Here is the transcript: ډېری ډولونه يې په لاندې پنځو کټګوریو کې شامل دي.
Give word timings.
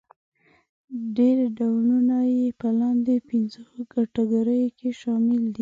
ډېری 1.15 1.47
ډولونه 1.57 2.17
يې 2.35 2.47
په 2.59 2.67
لاندې 2.79 3.15
پنځو 3.29 3.63
کټګوریو 3.91 4.75
کې 4.77 4.89
شامل 5.01 5.39
دي. 5.47 5.49